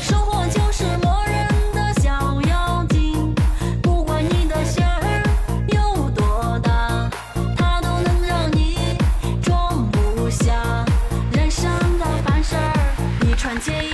[0.00, 3.34] 生活就是磨人的小妖精
[3.82, 5.22] 不管你的心儿
[5.68, 7.08] 有多大
[7.56, 8.76] 它都能让你
[9.42, 10.84] 装不下。
[11.32, 13.87] 人生的烦事儿一串接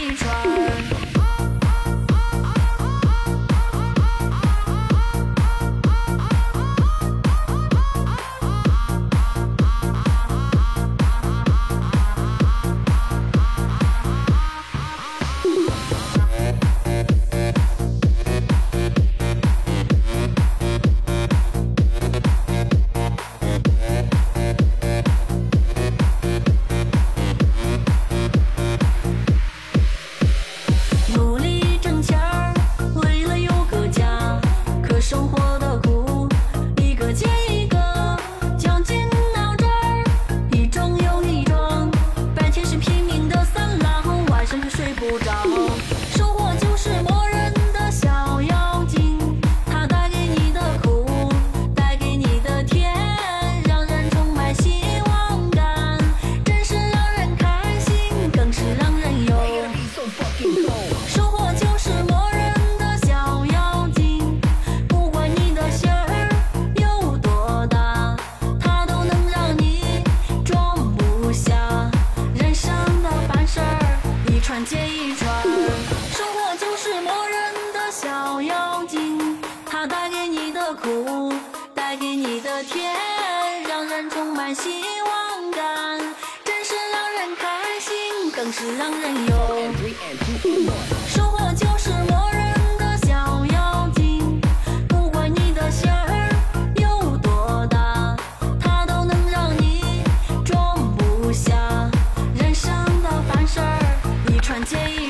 [84.44, 84.68] 满希
[85.00, 85.98] 望感，
[86.44, 89.72] 真是让人开心，更是让人有。
[91.08, 94.38] 生活就是磨人的小妖精，
[94.86, 96.28] 不管你的心儿
[96.76, 98.14] 有多大，
[98.60, 100.04] 它都能让你
[100.44, 101.90] 装不下。
[102.38, 102.70] 人生
[103.02, 103.98] 的烦事儿，
[104.30, 105.03] 一串接一。